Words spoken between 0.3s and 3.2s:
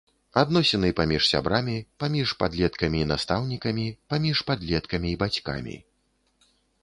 Адносіны паміж сябрамі, паміж падлеткамі і